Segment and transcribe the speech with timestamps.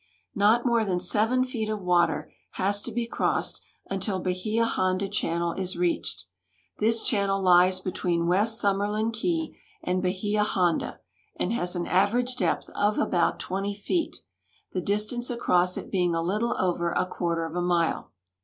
[0.33, 5.53] Not more than seven feet of water has to be crossed until Bahia Honda channel
[5.53, 6.25] is reached.
[6.79, 11.01] This channel lies between West Summerland Key and Bahia Honda,
[11.35, 14.23] and has an average depth of about 20 feet,
[14.73, 18.11] the distance across it being a little over a quarter of a mile.